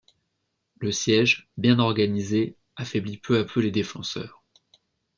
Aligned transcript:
Le 0.79 0.91
siège, 0.91 1.47
bien 1.57 1.77
organisé, 1.77 2.57
affaiblit 2.75 3.19
peu 3.19 3.37
à 3.37 3.43
peu 3.43 3.59
les 3.59 3.69
défenseurs. 3.69 4.43